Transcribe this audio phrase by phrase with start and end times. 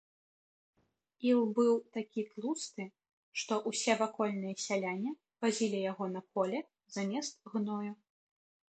[1.31, 2.87] Іл быў такі тлусты,
[3.43, 5.11] што ўсе вакольныя сяляне
[5.45, 6.59] вазілі яго на поле
[6.97, 7.93] замест гною.